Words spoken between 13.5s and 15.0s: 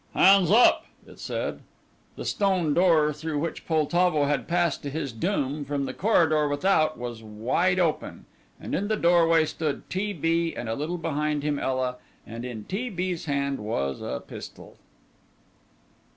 was a pistol.